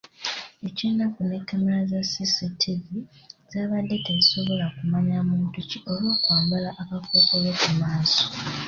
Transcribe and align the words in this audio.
Ekyennaku 0.67 1.19
ne 1.25 1.39
kamera 1.47 1.81
za 1.91 1.99
CCTV 2.11 2.85
zaabadde 3.51 3.95
tezisobola 4.05 4.65
kumanya 4.75 5.19
muntu 5.29 5.57
ki 5.69 5.77
olw'okwambala 5.91 6.69
akakookolo 6.81 7.49
ku 7.61 7.69
maaso. 7.81 8.25